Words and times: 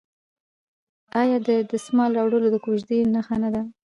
آیا 1.21 1.37
د 1.47 1.49
دسمال 1.71 2.11
راوړل 2.17 2.43
د 2.51 2.57
کوژدې 2.65 2.97
نښه 3.13 3.35
نه 3.43 3.49
ده؟ 3.53 3.61